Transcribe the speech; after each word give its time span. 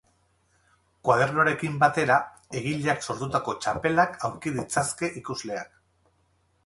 Koadernoarekin 1.09 1.75
batera, 1.83 2.15
egileak 2.61 3.05
sortutako 3.09 3.55
txapelak 3.67 4.17
aurki 4.31 4.55
ditzazke 4.59 5.11
ikusleak. 5.21 5.81